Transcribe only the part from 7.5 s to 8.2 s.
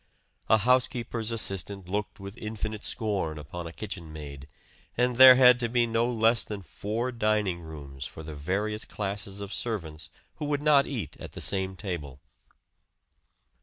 rooms